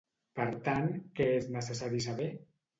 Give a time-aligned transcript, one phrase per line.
[0.39, 0.89] Per tant,
[1.21, 2.35] què és necessari saber?